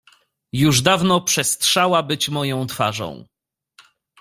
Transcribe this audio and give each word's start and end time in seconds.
Już 0.53 0.81
dawno 0.81 1.21
przestrzała 1.21 2.03
być 2.03 2.29
moją 2.29 2.67
twarzą. 2.67 3.25